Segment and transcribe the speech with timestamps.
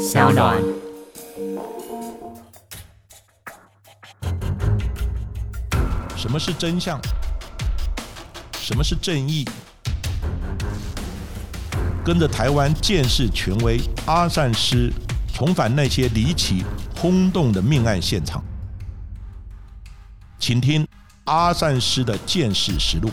[0.00, 0.56] 小暖。
[6.16, 6.98] 什么是真相？
[8.54, 9.46] 什么是正义？
[12.02, 14.90] 跟着台湾建士权威阿善师，
[15.34, 16.64] 重返那些离奇
[16.96, 18.42] 轰动的命案现场，
[20.38, 20.88] 请听
[21.24, 23.10] 阿善师的见识实录。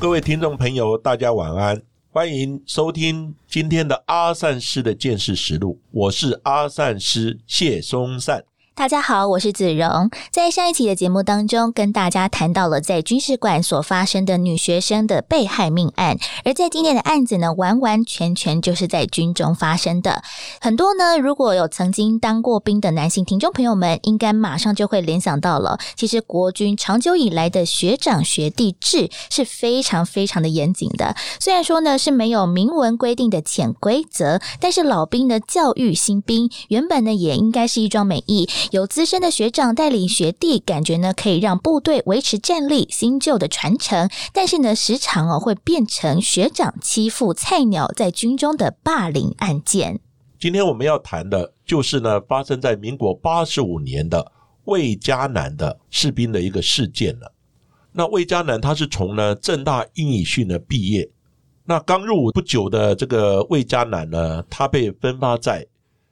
[0.00, 1.82] 各位听众朋友，大家晚安，
[2.12, 5.78] 欢迎收听今天的阿善师的见识实录。
[5.92, 8.49] 我是阿善师谢松善。
[8.80, 10.10] 大家好，我是子荣。
[10.30, 16.16] 在上一期的节目当中，跟大家谈到了在军事馆所发生的女学生的被害命案。
[16.46, 20.22] 而在今天的案子呢，完完全全就是在军中发生的。
[20.62, 25.78] 很多呢，如果有曾经当过兵的男性听众朋友们，应该马上就会联想到了。
[25.94, 31.14] 其实国军长久以来的学长学弟制是非常非常的严谨的。
[31.38, 38.48] 虽然说呢是没有明文规定的潜规则，但是老兵的教育新兵，原本呢也应该是一桩美意。
[38.70, 44.08] 有资深的学长带领学弟，感觉呢可以让部队维持战力、新旧的传承。
[44.32, 49.98] 但是呢，时常哦会变成学长欺负菜鸟在军中的霸凌案件。
[50.38, 54.30] 今天我们要谈的就是呢，发生在民国八十五年的
[54.66, 57.34] 魏家南的士兵的一个事件了。
[57.90, 61.10] 那魏家南他是从呢正大英语训呢毕业，
[61.64, 65.66] 那刚入伍不久的这个魏家南呢，他被分发在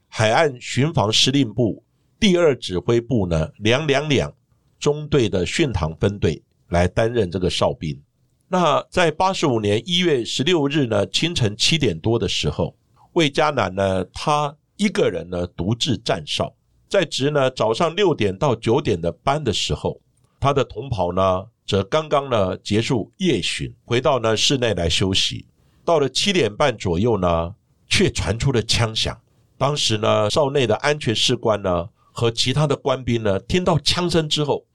[0.09, 1.85] 海岸巡防司令部。
[2.21, 4.33] 第二指挥部呢，两两两
[4.81, 8.03] 中队的训堂分队来担任这个哨兵。
[8.49, 12.75] 那在八十五年一月十六日呢，清晨七点多的时候，
[13.13, 16.53] 魏家南呢，他一个人呢独自站哨，
[16.89, 20.01] 在值呢早上六点到九点的班的时候，
[20.41, 25.47] 他的同袍呢则刚刚呢结束夜巡，回到呢室内来休息。
[25.85, 27.55] 到了七点半左右呢，
[27.89, 29.17] 却传出了枪响。
[29.57, 31.89] 当时呢，哨内的安全士官呢。
[32.19, 34.67] 和其他的官兵呢，听到枪声之后，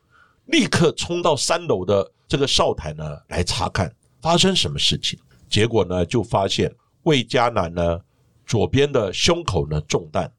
[0.45, 5.19] 立刻冲到三楼的这个哨台呢来查看发生什么事情。
[5.49, 7.99] 结果呢，就发现魏家南呢
[8.45, 10.31] 左边的胸口呢中弹，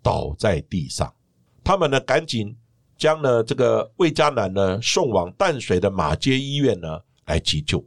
[0.00, 1.12] 倒在地上。
[1.64, 2.56] 他们呢赶紧
[2.96, 7.84] 将呢这个魏家南呢送往淡水的马街医院呢来急救，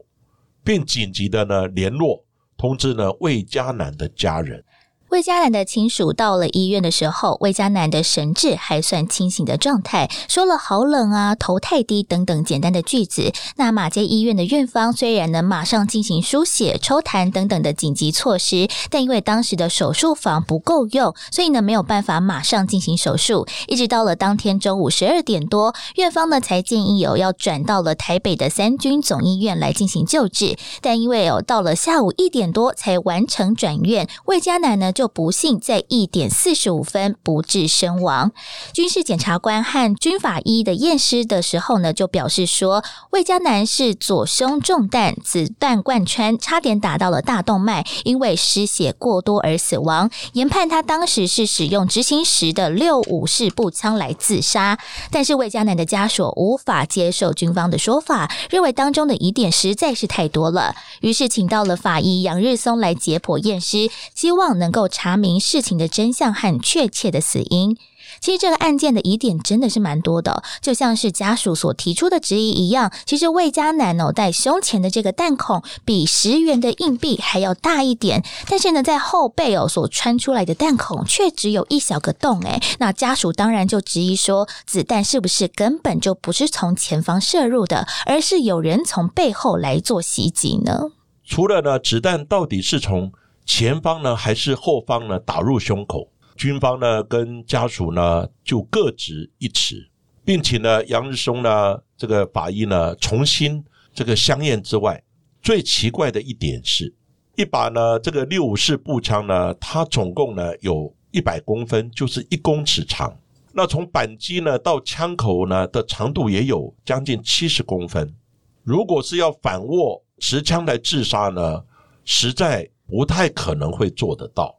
[0.62, 2.22] 并紧急的呢联络
[2.58, 4.62] 通知呢魏家南的家人。
[5.10, 13.32] 魏佳楠的亲属到了医院的时候，魏佳楠的神志还算清醒的状态，说了“好冷啊，头太低”等等简单的句子。
[13.56, 23.46] 那马街医院的院方虽然能马上进行输血、抽痰等等的紧急措施，但因为当时的手术房不够用，所以呢没有办法马上进行手术。
[23.66, 30.58] 一直到了当天中午十二点多，院方呢才建议有要转到了台北的三军总医院来进行救治。
[30.82, 34.92] 但因为有到了下午一点多才完成转院，魏佳楠呢。
[34.98, 38.32] 就不幸在一点四十五分不治身亡。
[38.72, 42.82] 军事检察官和军法医的验尸的时候呢，就表示说，
[43.12, 50.10] 魏家南是左胸中弹，子弹贯穿，差点打到了大动脉，因为失血过多而死亡。
[50.32, 54.80] 研判他当时是使用执行时的六五式步枪来自杀。
[55.12, 64.87] 但是魏家南的家属无法接受军方的说法，认为当中的疑点实在是太多了，于是请到了法医杨日松来解剖验尸，希望能够。
[64.88, 67.76] 查明事情的真相和确切的死因。
[68.20, 72.90] 其实这个案件的疑点真的是蛮多的，就像是家属所提出的质疑一样。
[73.04, 82.40] 其实魏家男哦，在胸前的这个弹孔比十元的硬币还要大一点，但是呢，在后背哦所穿出来的弹孔却只有一小个洞。
[82.40, 90.90] 诶，那家属当然就质疑说，子弹是不是根本就不是从前方射入的，而是有人从背后来做袭击呢？
[91.24, 93.12] 除了呢，子弹到底是从？
[93.48, 95.18] 前方呢还是后方呢？
[95.20, 99.88] 打入胸口，军方呢跟家属呢就各执一词，
[100.22, 103.64] 并且呢杨日松呢这个法医呢重新
[103.94, 105.02] 这个相验之外，
[105.40, 106.94] 最奇怪的一点是，
[107.36, 113.18] 一把呢这个六五式步枪呢，它总共呢有一百公分，就是一公尺长。
[113.54, 118.14] 那从扳机呢到枪口呢的长度也有将近七十公分。
[118.62, 121.64] 如果是要反握持枪来自杀呢，
[122.04, 122.68] 实在。
[122.88, 124.58] 不太可能会做得到。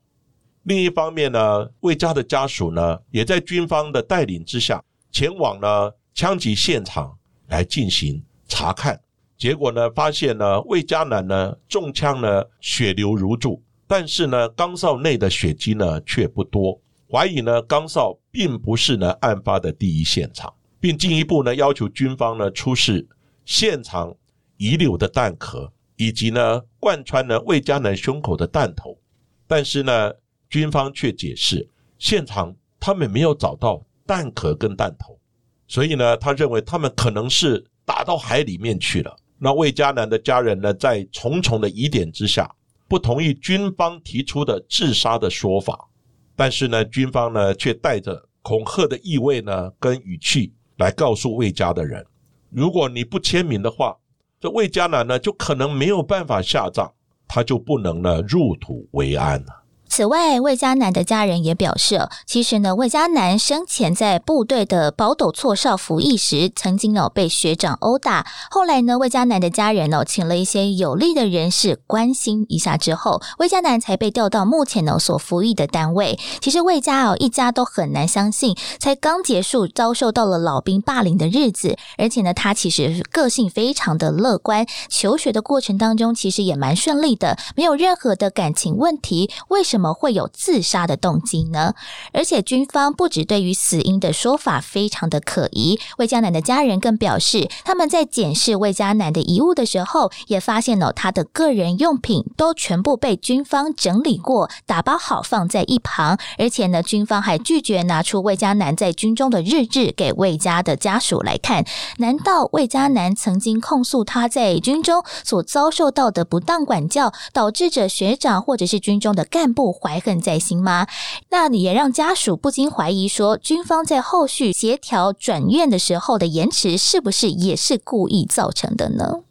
[0.64, 4.81] 另一方面呢，魏家的家属呢，也在军方的带领之下，
[5.12, 7.18] 前往呢枪击现场
[7.48, 9.02] 来进行查看。
[9.36, 16.80] 结果呢，发现呢魏家男呢中枪呢血流如注，但是呢钢哨内的血迹呢却不多，
[17.10, 23.08] 怀疑呢钢哨并不是呢案发的第一现场，并进一步呢要求军方呢出示
[23.46, 24.14] 现场
[24.58, 25.72] 遗留的弹壳。
[26.00, 28.98] 以及呢，贯穿呢魏家南胸口的弹头，
[29.46, 30.13] 但是呢，
[30.50, 31.68] 军方却解释，
[31.98, 35.19] 现场他们没有找到弹壳跟弹头，
[35.68, 39.13] 所以呢，他认为他们可能是打到海里面去了。
[39.38, 42.50] 那魏佳南的家人呢，在重重的疑点之下，
[42.88, 45.90] 不同意军方提出的自杀的说法。
[46.34, 52.06] 但是呢，军方呢却带着恐吓的意味呢，跟语气来告诉魏家的人：
[52.50, 53.98] 如果你不签名的话，
[54.39, 56.91] 这魏佳南呢就可能没有办法下葬。
[57.30, 59.58] 他就不能呢入土为安了。
[60.00, 68.25] 此外，魏家南的家人也表示，其实呢，魏家南生前在部队的宝斗错少服役时，曾经哦被学长殴打。
[68.50, 76.18] 后来呢，魏家南的家人哦请了一些有利的人士关心一下之后，魏家南才被调到目前呢所服役的单位。
[76.40, 89.30] 其实魏家哦一家都很难相信，才刚结束遭受到了老兵霸凌的日子，而且呢，他其实个性非常的乐观，求学的过程当中其实也蛮顺利的，没有任何的感情问题。
[89.50, 89.88] 为什么？
[89.94, 91.74] 会有自杀的动机呢？
[92.13, 111.65] 而且军方不止对于死因的说法非常的可疑，魏佳楠的家人更表示，他们在检视魏佳楠的遗物的时候，也发现了他的个人用品都全部被军方整理过、打包好放在一旁，而且呢，军方还拒绝拿出魏佳楠在军中的日志给魏家的家属来看。
[111.97, 119.69] 难道魏佳楠曾经控诉他在军中所遭受到的不当管教，导致着学长或者是军中的干部？
[119.71, 120.88] 怀恨在心吗？
[121.30, 129.21] 那也让家属不禁怀疑说，军方在后续协调转院的时候的延迟，是不是也是故意造成的呢？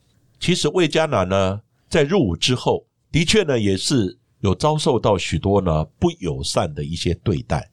[0.41, 7.71] 其实魏家南呢，在入伍之后，的确呢，也是有遭受到许多呢不友善的一些对待。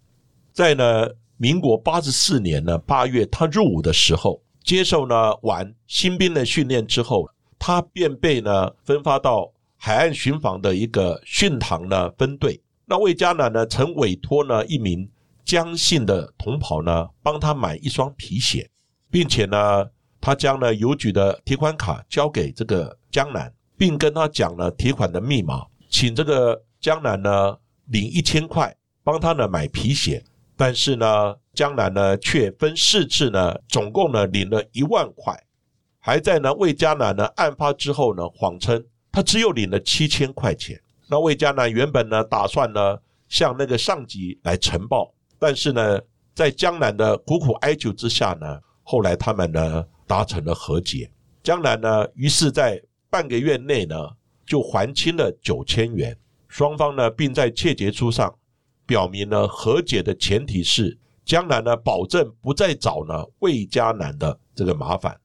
[0.53, 1.07] 在呢
[1.37, 7.27] 民国八十四年呢八月，他入伍的时候，接受呢完新兵的训练之后，
[7.59, 9.51] 他便被呢分发到。
[9.85, 15.07] 海岸巡防的一个训堂呢分队，那魏家南呢曾委托呢一名
[15.43, 18.67] 江姓的同袍呢帮他买一双皮鞋，
[19.11, 19.85] 并且呢
[20.19, 27.55] 他将呢邮局的提款卡交给这个江南，并跟他讲了提款的密码，请这个江南呢
[27.89, 30.25] 领一千块帮他呢买皮鞋，
[30.57, 35.39] 但是呢江南呢却分四次呢总共呢领了一万块，
[35.99, 38.83] 还在呢魏家南呢案发之后呢谎称。
[39.15, 40.77] 他只有领了七千块钱。
[41.07, 42.97] 那魏家南原本呢，打算呢
[43.29, 46.01] 向那个上级来呈报，但是呢，
[46.33, 51.09] 在江南的苦苦哀求之下呢，后来他们呢达成了和解。
[51.41, 53.95] 江南呢，于是在半个月内呢
[54.45, 56.13] 就还清了九千元。
[56.49, 58.35] 双方呢，并在切结书上
[58.85, 65.17] 表明了和解的前提是江南呢保证不再找呢魏家南的这个麻烦。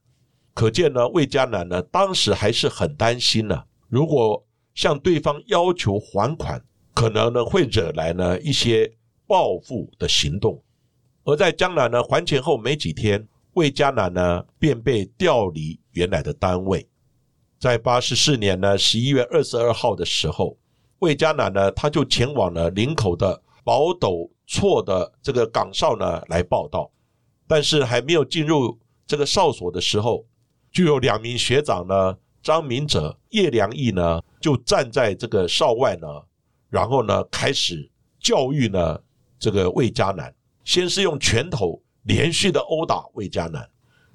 [0.53, 3.63] 可见呢，魏家南呢当时还是很担心呢。
[3.91, 4.41] 如果
[4.73, 8.89] 向对方要求还款，可能呢会惹来呢一些
[9.27, 10.63] 报复的行动。
[11.25, 16.87] 而在江南呢还钱后没几天，魏家南呢便被调离原来的单位。
[17.59, 20.57] 在八十四年呢十一月二十二号的时候，
[20.99, 26.89] 魏家南呢他就前往了林口的宝斗错的这个岗哨呢来报道。
[27.45, 30.25] 但是还没有进入这个哨所的时候，
[30.71, 32.17] 就有两名学长呢。
[32.41, 36.07] 张明哲、叶良义呢，就站在这个哨外呢，
[36.69, 37.89] 然后呢，开始
[38.19, 38.99] 教育呢
[39.37, 40.33] 这个魏家南。
[40.63, 43.67] 先是用拳头连续的殴打魏家南，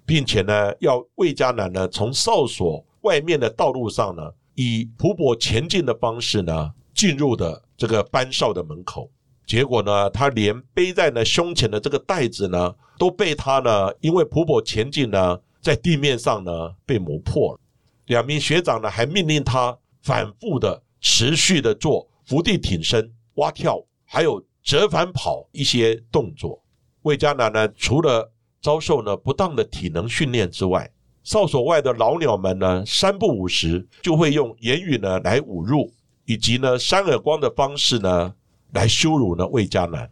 [0.04, 4.22] 并且呢，要魏家南呢从哨所外面的道路上呢，
[4.54, 9.10] 以仆泊前进的方式呢，进入的这个班哨的门口。
[9.44, 17.60] 结果呢，他连背在呢胸前的这个袋子呢，都被他呢，因为仆泊前进呢，在地面上呢被磨破了。
[18.06, 26.62] 两名学长呢，还命令他反复的、持续的做伏地挺身、蛙跳，还有折返跑一些动作。
[27.02, 30.90] 魏佳楠呢，除了遭受呢不当的体能训练之外，
[31.24, 35.92] 哨所外的老鸟们呢，三不五时就会用言语呢来侮辱，
[36.24, 38.34] 以及呢扇耳光的方式呢
[38.72, 40.08] 来羞辱呢魏佳楠，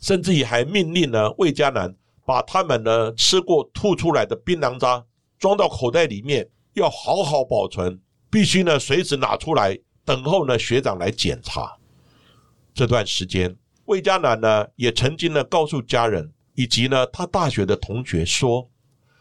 [0.00, 5.04] 甚至于还命令呢魏佳楠把他们呢吃过吐出来的槟榔渣
[5.38, 6.48] 装到口袋里面。
[6.74, 8.00] 要好好保存，
[8.30, 11.76] 必须呢随时拿出来，等候呢学长来检查。
[12.74, 18.68] 这段时间，魏家楠呢也曾经呢告诉家人以及呢他大学的同学说，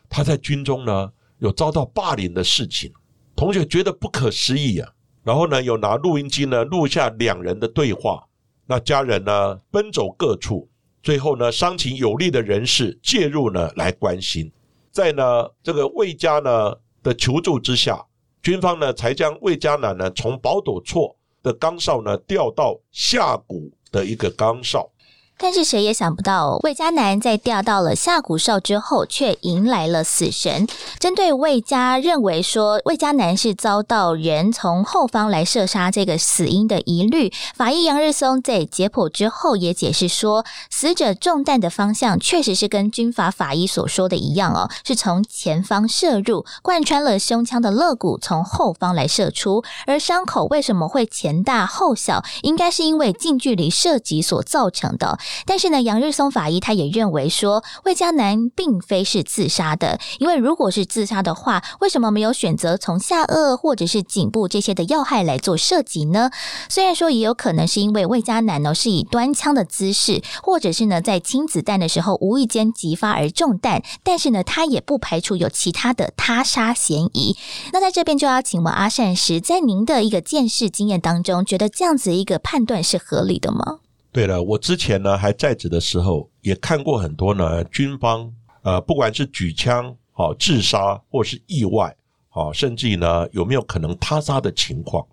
[0.10, 2.92] 他在军中呢有遭到霸凌的事情，
[3.36, 4.92] 同学觉得不可思议啊。
[5.24, 8.28] 然后呢有拿录音机呢录下两人的对话，
[8.66, 10.68] 那家人呢奔走各处，
[11.04, 14.52] 最后呢伤情有利的人士介入呢来关心，
[14.92, 16.76] 在呢这个魏家呢。
[17.04, 18.04] 的求助之下，
[18.42, 24.90] 军方呢才将魏家南呢从宝斗错的岗哨呢调到下谷的一个岗哨。
[25.38, 30.66] 但是谁也想不到，魏家男在调到了下谷哨之后，却迎来了死神。
[31.00, 49.62] 针对魏家认为说魏家男是遭到人从后方来射杀这个死因的疑虑，法医杨日松在解剖之后也解释说，死者中弹的方向确实是跟军法法医所说的一样哦，是从前方射入，贯穿了胸腔的肋骨，从后方来射出。
[49.88, 55.20] 而伤口为什么会前大后小，应该是因为近距离射击所造成的。
[55.46, 66.32] 但是呢，杨日松法医他也认为说，魏家南并非是自杀的，因为如果是自杀的话，为什么没有选择从下颚或者是颈部这些的要害来做射击呢？
[66.70, 77.38] 虽然说也有可能是因为魏家南呢是以端枪的姿势，或者是呢在清子弹的时候无意间击发而中弹，但是呢他也不排除有其他的他杀嫌疑。
[77.72, 83.80] 那在这边就要请问阿善时，在您的一个见识经验当中，觉得这样子一个判断是合理的吗？
[84.14, 91.94] 对了，我之前呢还在职的时候，也看过很多呢军方呃，不管是举枪好自杀，或是意外
[92.30, 95.04] 好，甚至于呢有没有可能他杀的情况。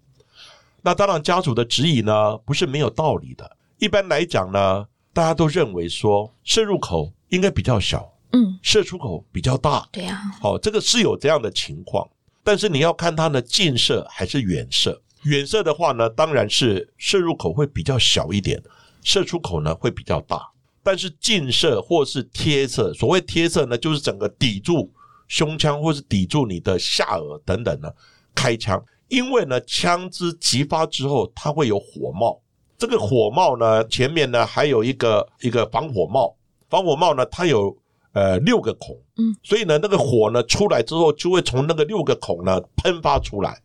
[0.82, 3.56] 那当然家属的质疑呢不是没有道理的。
[3.78, 12.06] 一般来讲呢，大家都认为说射入口应该比较小，嗯，射出口比较大，对呀，好，这个是有这样的情况。
[12.44, 15.00] 但是你要看它的近射还是远射。
[15.24, 18.62] 远射的话呢，当然是射入口会比较小一点。
[19.02, 20.50] 射出口呢会比较大，
[20.82, 24.90] 但是近射或是贴射，所谓贴射呢，就是整个抵住
[25.28, 27.90] 胸腔或是抵住你的下颚等等呢
[28.34, 32.40] 开枪，因为呢枪支击发之后它会有火帽，
[32.78, 36.34] 这个火帽呢前面呢还有一个一个防火帽，
[36.68, 37.76] 防火帽呢它有
[38.12, 43.60] 呃六个孔，嗯，所以呢那个火呢出来之后就会从那个六个孔呢喷发出来，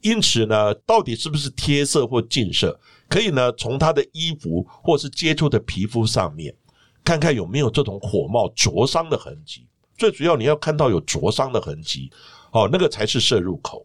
[0.00, 2.78] 因此呢到底是不是贴射或近射？
[3.10, 6.54] 可以呢，从他的衣服或是接触的皮肤上面，
[7.04, 9.66] 看看有没有这种火冒灼伤的痕迹。
[9.98, 12.08] 最主要你要看到有灼伤的痕迹，
[12.52, 13.84] 哦，那个才是射入口。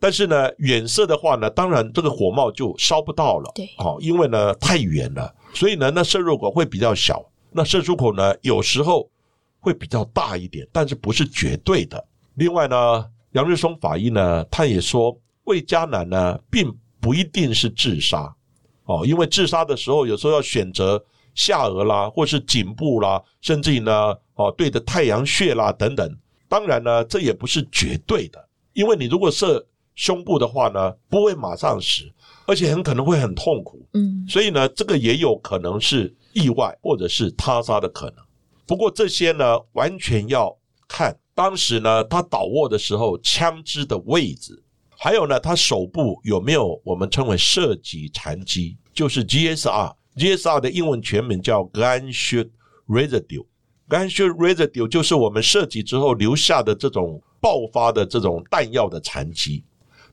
[0.00, 9.08] 但是呢，远射的话呢，当然这个火冒就烧不到了，对，哦，因为呢太远了，所以呢那射入口会比较小，那射出口呢有时候
[9.60, 12.04] 会比较大一点，但是不是绝对的。
[12.34, 18.33] 另外呢，杨日松法医呢他也说，魏佳楠呢并不一定是自杀。
[18.84, 21.02] 哦，因为自杀的时候，有时候要选择
[21.34, 26.16] 下颚啦，或是颈部啦，甚至于呢，哦，对着太阳穴啦等等。
[26.48, 32.04] 当然呢，这也不是绝对的，因为你如果射胸部的话呢，不会马上死，
[32.46, 33.84] 而且很可能会很痛苦。
[33.94, 38.16] 嗯，所以呢，这个也有可能是意外或者是他杀的可能。
[38.66, 44.62] 不过这些呢，完全要看当时呢他倒卧的时候枪支的位置。
[45.04, 49.94] 还有呢，他手部有没有我们称为射击残迹，就是 GSR。
[50.16, 52.48] GSR 的英文全名叫 gunshot
[52.88, 53.44] residue。
[53.86, 59.62] gunshot residue 就是我们射击之后留下的这种爆发的这种弹药的残迹。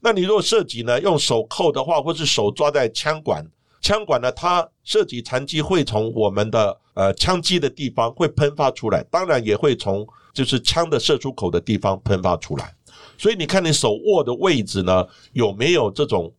[0.01, 3.45] 那你如果射击呢，用手扣的话，或是手抓在枪管，
[3.79, 12.75] 枪管呢，它射击残迹会从我们的呃枪击的地方会喷发出来，当然也会从就是枪的射出口的地方喷发出来。
[13.21, 16.33] 所以你看，你手握的位置呢，有没有这种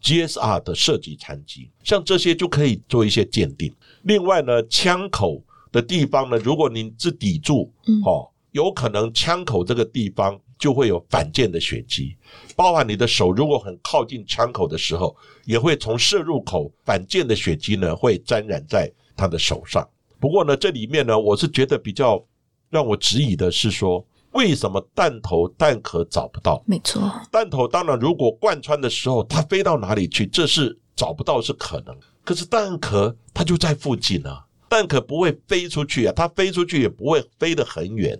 [0.00, 1.68] GSR 的设计残疾？
[1.82, 3.74] 像这些就可以做一些鉴定。
[4.02, 7.72] 另外呢，枪口的地方呢，如果您是抵住，
[8.04, 12.14] 哦，有可能枪口这个地方就会有反溅的血迹。
[12.54, 19.84] 包含你的手如果很靠近枪口的时候，也会从射入口反溅的血迹呢，会沾染在他的手上。
[20.20, 22.24] 不过呢，这里面呢，我是觉得比较
[22.68, 24.06] 让我质疑的是说。
[24.32, 26.62] 为什么弹头弹壳找不到？
[26.64, 31.96] 没错，弹头当然如果贯穿的时候，它飞到哪里去，这是找不到是可能。
[32.24, 38.16] 可是弹壳它就在附近啊，弹壳不会飞出去啊，它飞出去也不会飞得很远。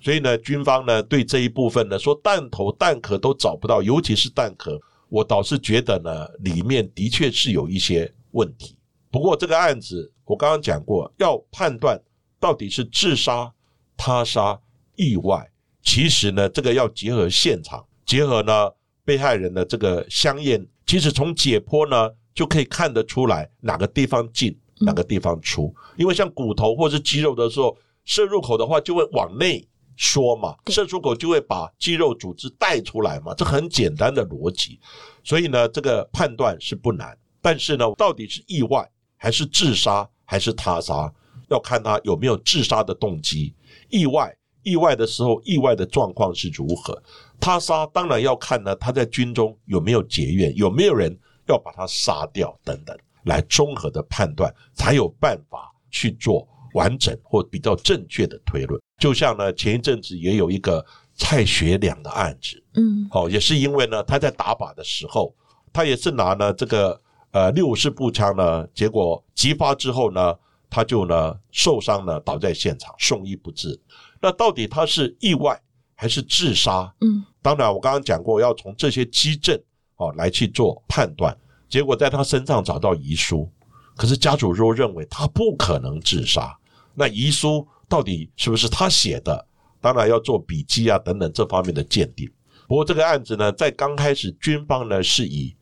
[0.00, 8.76] 所以呢，军方呢对这一部分呢说弹头弹壳都找不到，尤其是弹壳，我倒是觉得呢里面的确是有一些问题。
[9.10, 11.96] 不过这个案子我刚刚讲过，要判断
[12.40, 13.52] 到底是自杀、
[13.96, 14.58] 他杀。
[14.96, 15.50] 意外，
[15.82, 18.70] 其实呢，这个要结合现场，结合呢
[19.04, 25.74] 被害人的这个香验，其实从解剖呢就可以看得出来哪个地方进，哪个地方出。
[25.96, 34.80] 因为像骨头或是肌肉的时候，射入口的话就会往内缩嘛，射出口就会把肌肉组织带出来嘛，这很简单的逻辑。
[35.22, 41.12] 所以呢，这个判断是不难，但是呢，到底是意外还是自杀还是他杀，
[41.50, 43.54] 要看他有没有自杀的动机。
[43.90, 44.34] 意外。
[44.64, 47.00] 意外的时候，意外的状况是如何？
[47.38, 51.16] 他杀当然要看呢，他在军中有没有结怨，有没有人
[51.46, 58.80] 要把他杀掉等等，来综合的判断，才有办法去做完整或比较正确的推论。
[58.98, 65.34] 就像呢，前一阵子也有一个蔡学良的案子，嗯，哦，也是因为呢，他在打靶的时候，
[65.72, 66.98] 他也是拿呢这个
[67.32, 70.34] 呃六五式步枪呢，结果击发之后呢，
[70.70, 73.78] 他就呢受伤呢倒在现场，送医不治。
[74.24, 75.60] 那到底他是意外
[75.94, 76.90] 还是自杀？
[77.02, 79.54] 嗯，当然我刚刚讲过，要从这些基证
[79.96, 81.36] 哦来去做判断。
[81.68, 83.46] 结果在他身上找到遗书，
[83.94, 86.56] 可是家属都认为他不可能自杀。
[86.94, 89.46] 那遗书到底是不是他写的？
[89.78, 92.26] 当然要做笔记啊等等这方面的鉴定。
[92.66, 95.54] 不过这个案子呢，在刚开始军方呢是以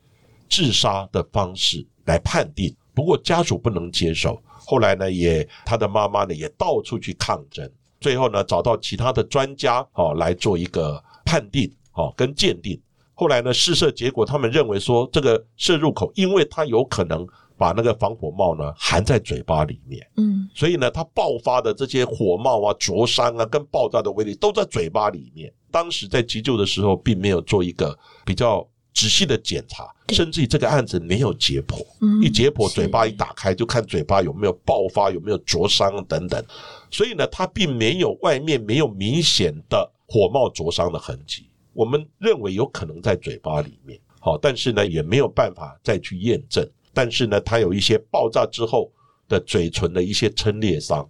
[0.49, 4.41] 自杀的方式来判定，不过家属不能接受。
[4.47, 7.69] 后来呢，也他的妈妈呢也到处去抗争，
[8.03, 12.77] 最后呢找到其他的专家哦来做一个判定哦跟鉴定。
[13.15, 17.25] 后来呢，试射结果，他们认为说这个射入口，因为它有可能
[17.57, 25.53] 把那个防火帽呢含在嘴巴里面，嗯，所以呢，它爆发的这些火帽啊、灼伤啊、跟爆炸的威力都在嘴巴里面。
[25.71, 36.43] 当时在急救的时候，并没有做一个比较仔细的检查，甚至于这个案子没有解剖，嗯一解剖嘴巴一打开，就看嘴巴有没有爆发、有没有灼伤等等。
[36.91, 41.47] 所以呢，它并没有外面没有明显的火冒灼伤的痕迹。
[41.73, 46.63] 我们认为有可能在嘴巴里面，好，但是呢也没有办法再去验证。
[46.93, 48.91] 但是呢，它有一些爆炸之后
[49.27, 51.09] 的嘴唇的一些撑裂伤。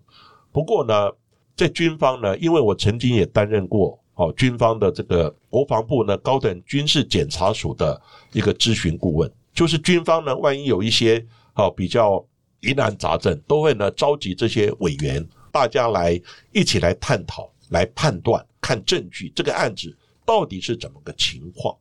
[0.53, 1.11] 不过呢，
[1.57, 7.99] 在军方呢，因为我曾经也担任过哦军方的这个国防部呢高等军事检察署的
[8.31, 12.23] 一个咨询顾问，就是军方呢万一有一些哦比较
[12.61, 16.19] 疑难杂症，都会呢召集这些委员，大家来
[16.51, 21.75] 一起来探讨、来判断、看证据，这个案子到底是怎么个情况。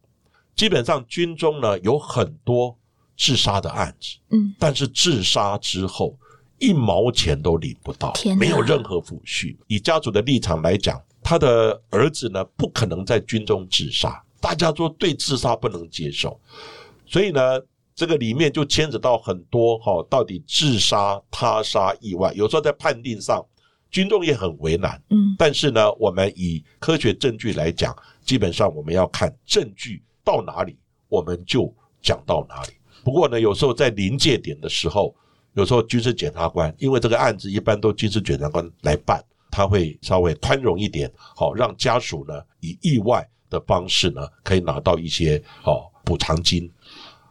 [0.54, 2.76] 基本上军中呢有很多
[3.16, 6.18] 自杀的案子，嗯，但是自杀之后
[6.58, 9.56] 一毛钱都领不到没有任何抚恤。
[9.66, 16.38] 以家族的立场来讲，他的儿子呢不可能在军中自杀，大家说对自杀不能接受，
[17.06, 17.40] 所以呢，
[17.94, 23.44] 这个里面就牵扯到很多哈、到底自杀、他杀、意外，有时候在判定上，
[23.90, 25.00] 军中也很为难。
[25.10, 30.76] 嗯，但是呢，我们以科学证据来讲，基本上我们要看证据到哪里，
[31.08, 32.72] 我们就讲到哪里。
[33.04, 35.14] 不过呢，有时候在临界点的时候，
[35.54, 46.68] 有时候军事检察官，因为这个案子一般都军事检察官来办，他会稍微宽容一点，好让家属呢以意外的方式呢可以拿到一些哦补偿金。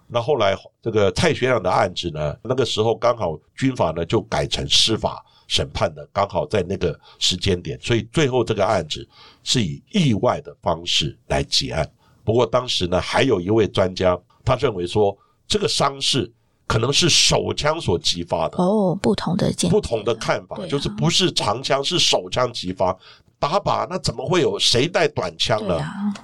[0.07, 9.07] 那后来这个蔡学良的案子呢，那个时候刚好军法呢就改成司法审判的，刚好在那个时间点，所以最后这个案子
[9.43, 11.89] 是以意外的方式来结案。
[12.23, 16.31] 不过当时呢，还有一位专家，他认为说这个伤势
[16.71, 22.97] 可能是手枪所激发的，哦，不同的见，不同的看法啊就是不是长枪是手枪激发。
[23.38, 25.77] 打靶那怎么会有谁带短枪呢？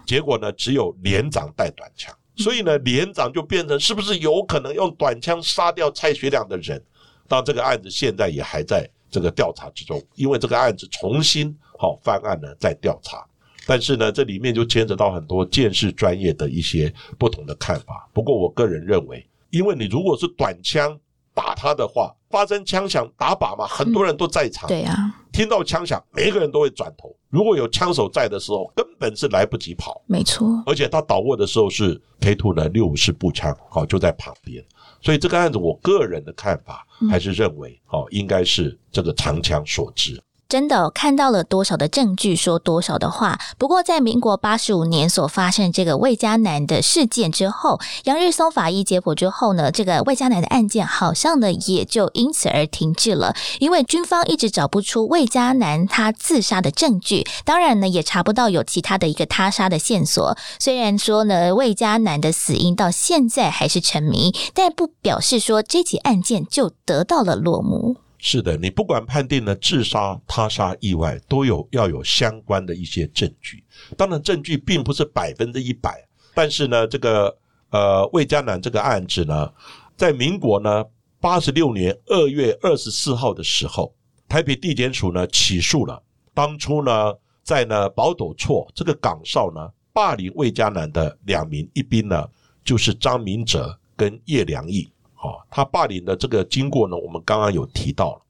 [0.05, 6.81] 结果呢，只有连长带短枪，所以呢，连长就变成是不是有可能用短枪杀掉蔡学良的人？
[7.27, 13.21] 当然，这个案子现在也还在这个调查之中，因为这个案子重新好、翻案呢，在调查。
[13.65, 18.09] 但是呢，这里面就牵扯到很多见识专业的一些不同的看法。
[18.13, 20.97] 不过，我个人认为，因为你如果是短枪
[21.33, 24.95] 打他的话，发生枪响打靶嘛，很多人都在场，对啊，
[25.31, 27.15] 听到枪响，每一个人都会转头。
[27.29, 30.01] 如果有枪手在的时候，根本是来不及跑。
[30.07, 34.63] 没错，而且他倒卧的时候是 K two 呢六五式步枪，好就在旁边，
[35.01, 40.21] 所以这个案子我个人的看法嗯还是认为，哦应该是这个长枪所致。
[40.49, 43.39] 真的看到了多少的证据，说多少的话。
[43.57, 60.37] 不过，在民国八十五年所发生这个魏家南的事件之后，杨日松法医解剖之后呢，这个魏家南的案件好像呢也就因此而停滞了，因为军方一直找不出魏家南他自杀的证据，当然呢也查不到有其他的一个他杀的线索。
[60.59, 67.97] 虽然说呢魏家南的死因到现在还是沉迷，但不表示说这起案件就得到了落幕。
[68.19, 73.63] 是的，你不管判定了自杀、他杀、意外，都有要有相关的一些证据。
[73.95, 76.03] 当然，证据并不是百分之一百，
[76.33, 77.37] 但是呢，这个
[77.69, 79.53] 呃魏家南这个案子呢，
[79.95, 80.83] 在民国呢
[81.19, 83.93] 八十六年二月二十四号的时候，
[84.27, 86.01] 台北地检署呢起诉了
[86.33, 92.27] 当初呢在呢宝斗错这个岗哨呢霸凌魏家南的两名一兵呢，
[92.63, 94.89] 就是张明哲跟叶良义。
[95.19, 98.21] 好、他霸凌的这个经过呢，我们刚刚有提到了。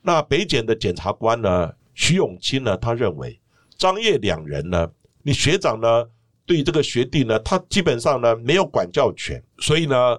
[0.00, 3.38] 那北检的检察官呢，徐永清呢，他认为
[3.76, 4.90] 张叶两人呢，
[5.22, 6.06] 你学长呢
[6.46, 10.18] 对这个学弟呢，他基本上呢没有管教权，所以呢，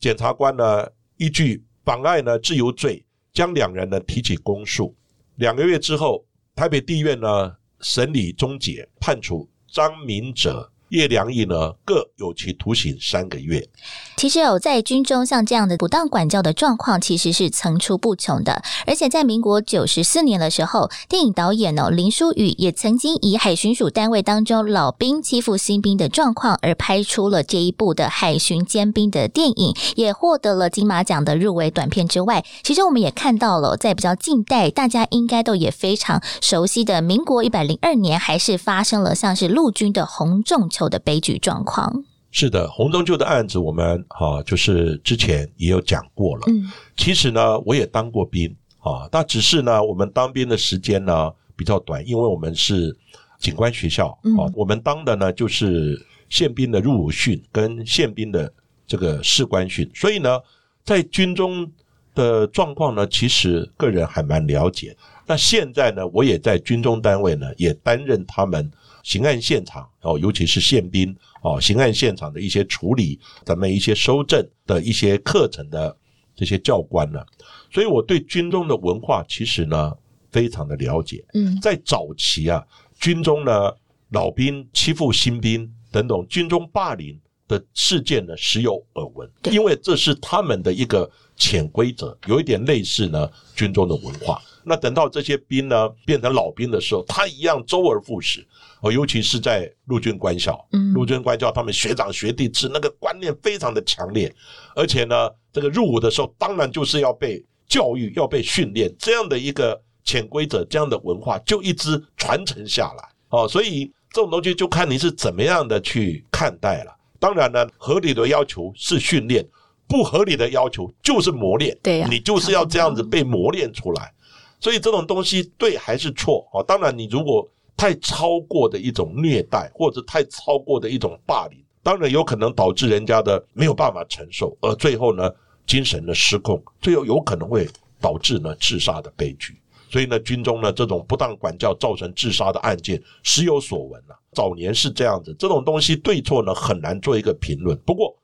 [0.00, 0.86] 检察官呢
[1.16, 4.94] 依据妨碍呢自由罪，将两人呢提起公诉。
[5.36, 6.24] 两个月之后，
[6.56, 10.70] 台北地院呢审理终结，判处张明哲。
[10.94, 13.68] 叶良义呢，各有期徒刑三个月。
[14.16, 18.62] 其实有在军中像这样的不当管教的状况，其实是层出不穷的。
[18.86, 40.83] 而且在民国九十四年的时候，电影导演哦林书宇也曾经以海巡署单位当中老兵欺负新兵的状况，而拍出了这一部的海巡尖兵的电影，也获得了金马奖的入围短片之外，其实我们也看到了，在比较近代，大家应该都也非常熟悉的民国一百零二年，还是发生了像是陆军的红中球。
[40.88, 46.42] 的悲剧状况是的，洪中秋的案子，我们哈就是之前也有讲过了。
[46.48, 52.96] 嗯，其实呢，我也当过兵啊，但只是呢，我们当兵的时间呢比较短，因为我们是
[53.38, 58.52] 警官学校啊，我们当的呢就是宪兵的入伍训跟宪兵的
[58.84, 60.40] 这个士官训，所以呢，
[60.84, 61.70] 在军中
[62.16, 64.96] 的状况呢，其实个人还蛮了解。
[65.26, 68.70] 那现在呢，我也在军中单位呢，也担任他们。
[69.02, 75.94] 刑案现场哦，尤其是宪兵哦，刑案现场的一些处理，咱们一些收证的一些课程的
[76.34, 77.22] 这些教官呢，
[77.70, 79.92] 所以我对军中的文化其实呢
[80.30, 81.22] 非常的了解。
[81.34, 82.64] 嗯，在早期啊，
[82.98, 83.70] 军中呢
[84.08, 94.40] 老兵欺负新兵等等，军中霸凌的事件呢时有耳闻，因为这是他们的一个潜规则，有一点类似呢军中的文化。
[94.64, 98.46] 那等到这些兵呢变成老兵的时候，他一样周而复始。
[98.80, 104.30] 哦，尤其是在陆军官校，陆军官校他们学长学弟制那个观念非常的强烈，
[104.76, 113.08] 而且呢，这个入伍的时候当然就是要被教育、要被训练，这样的一个潜规则、这样的文化就一直传承下来。
[113.30, 116.94] 哦，所以这种东西就看你是怎么样的去看待了。
[117.18, 119.42] 当然呢，合理的要求是训练，
[119.88, 121.74] 不合理的要求就是磨练。
[121.82, 124.12] 对，你就是要这样子被磨练出来。
[124.60, 126.46] 所以这种东西对还是错？
[126.52, 127.48] 啊，当然你如果。
[127.76, 135.28] 太超过的一种虐待，或者太超过的一种霸凌，当然有可能导致人家的没有办法承受，而最后呢，
[135.66, 137.68] 精神的失控，最后有可能会
[138.00, 139.60] 导致呢自杀的悲剧。
[139.90, 144.14] 所以呢，军中呢这种不当管教造成自杀的案件时有所闻啊。
[144.32, 147.76] 早年是这样子，这种东西对错呢很难做一个评论。
[147.78, 148.16] 不过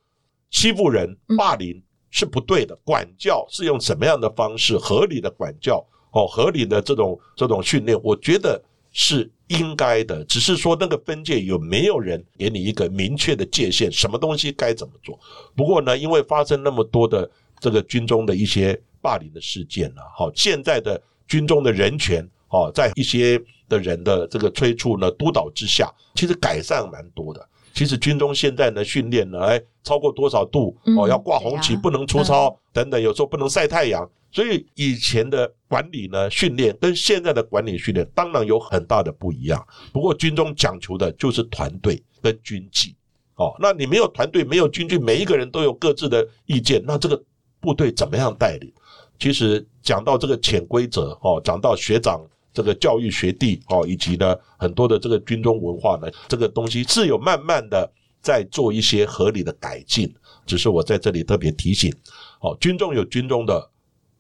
[0.52, 4.78] 欺负人、霸凌是不对的，管教是用什么样的方式？
[4.78, 9.30] 合理的管教哦，合理的这种这种训练，我觉得是。
[9.50, 15.18] 应该的，只是说那个分界有没有人给你一个明确的界限，什么东西该怎么做？
[15.56, 27.44] 不过呢，因为发生那么多的这个军中的一些霸凌的事件了，好，现在的军中的人权，哦，在一些的人的这个催促呢、督导之下，其实改善蛮多的。
[27.72, 34.08] 其实军中现在呢训练呢，哎，超过多少度哦，要挂红旗，不能出操等等，有时候不能晒太阳。
[34.32, 39.66] 所以以前的管理呢，训练跟现在的管理训练当然有很大的不一样。
[39.92, 42.94] 不过军中讲求的就是团队跟军纪。
[43.34, 47.20] 哦，那你没有团队，没有军纪，每一个人都有各自的意见，那这个
[47.58, 48.72] 部队怎么样带领？
[49.18, 52.20] 其实讲到这个潜规则，哦，讲到学长
[52.52, 60.12] 这个教育学弟，哦，以及呢很多的这个军中文化呢，这个东西是有慢慢的在做一些合理的改进。
[60.46, 61.92] 只是我在这里特别提醒，
[62.40, 63.70] 哦，军中有军中的。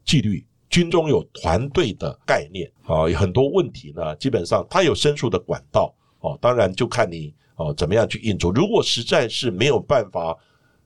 [0.02, 8.50] 纪律，军中有团队的概念啊，很多问题呢，基本上它有申诉的管道哦，当然就看你哦怎么样去应酬。
[8.50, 10.36] 如果实在是没有办法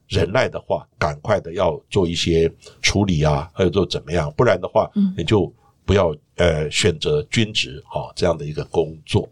[0.09, 2.53] 忍耐的话，赶快的要做一些
[2.83, 5.51] 处理啊，还有做怎么样，不然的话，你就
[5.85, 9.29] 不要呃选择军职哈这样的一个工作。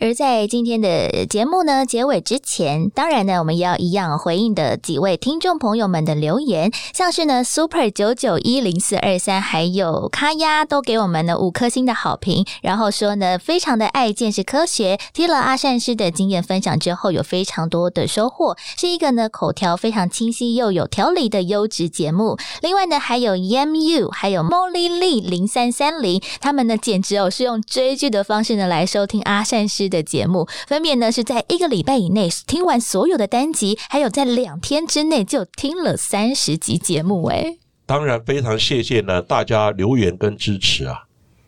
[0.00, 22.38] 而在今天的节目呢结尾之前，当然呢，我们也要一样回应的几位听众朋友们的留言，像是呢 Super 九九一零四二三，还有卡亚都给我们的五颗星的好评，然后说呢非常的爱见识科学，听了阿善师的经验分享之后，有非常多的收获，是一个呢口条非常清晰又有条理的优质节目。
[22.62, 29.87] 另外呢，还有 YMU，还有 Molly Lee 零三三零，他们呢简直哦是用追剧的方式呢来收听阿善师。
[29.88, 37.24] 的节目分别呢是在一个礼拜以内听完所有的单集，还有在两天之内就听了三十集节目。
[37.26, 41.04] 哎，当然非常谢谢呢大家留言跟支持啊！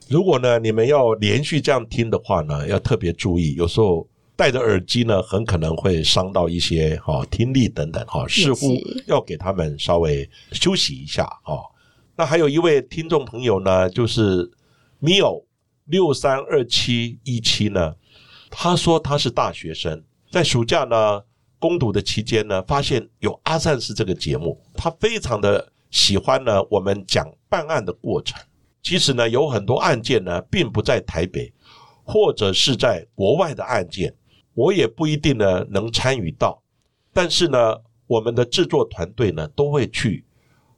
[0.08, 8.74] 如果呢你们要连续这样听的话呢，要特别注意，有时候戴着耳机呢，很可能会伤到一些哈听力等等哈，似乎
[9.06, 11.60] 要给他们稍微休息一下哈。
[12.16, 14.50] 那还有一位听众朋友呢，就是
[15.00, 15.44] Mio
[15.86, 17.94] 六三二七一七呢。
[18.50, 21.22] 他说他是大学生，在暑假呢
[21.58, 28.40] 攻读的期间呢，发现有阿善师这个节目，他非常的喜欢呢，我们讲办案的过程。
[28.82, 31.52] 其实呢，有很多案件呢，并不在台北，
[32.02, 34.14] 或者是在国外的案件，
[34.54, 36.62] 我也不一定呢能参与到。
[37.12, 40.24] 但是呢，我们的制作团队呢，都会去，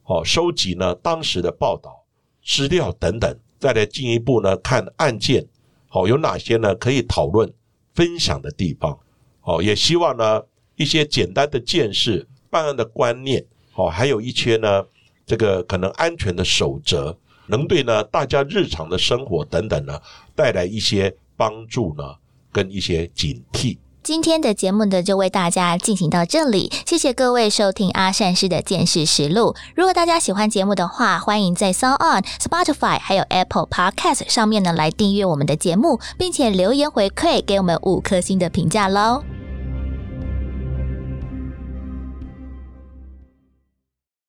[0.03, 2.03] 哦，收集呢当时的报道
[2.43, 5.47] 资料等等，再来进一步呢看案件，
[5.87, 7.51] 好有哪些呢可以讨论
[7.93, 8.97] 分享的地方。
[9.41, 10.41] 哦，也希望呢
[10.75, 14.85] 一些简单的见识、办案的观念，哦，还有一些呢
[15.25, 17.17] 这个可能安全的守则。
[17.47, 19.99] 能对呢大家日常的生活等等呢
[20.33, 22.15] 带来一些帮助呢，
[22.53, 23.77] 跟一些警惕。
[24.03, 29.55] 今天的节目呢就为大家进行到这里，谢谢各位收听阿善师的见识实录。
[29.75, 39.23] 如果大家喜欢节目的话，欢迎在 Sound On、Spotify 还有 Apple Podcast 上面呢来订阅我们的节目，并且留言回馈给我们五颗星的评价喽。